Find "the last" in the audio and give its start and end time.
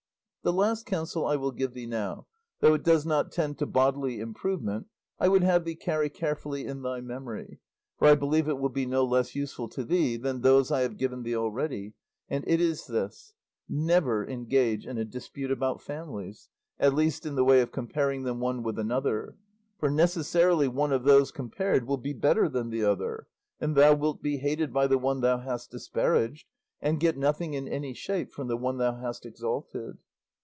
0.43-0.87